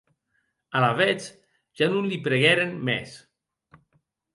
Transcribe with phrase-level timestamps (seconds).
[0.79, 1.27] Alavetz
[1.81, 3.11] ja non li preguèren mès.